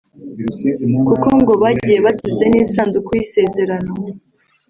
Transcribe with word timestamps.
kuko 1.07 1.27
ngo 1.39 1.53
bagiye 1.61 1.97
basize 2.05 2.43
n’isanduku 2.49 3.09
y’isezerano 3.17 3.91